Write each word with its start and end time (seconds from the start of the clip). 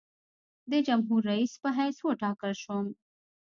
د 0.71 0.73
جمهورریس 0.87 1.53
په 1.63 1.69
حیث 1.77 1.97
وټاکل 2.07 2.51
شوم. 2.63 2.85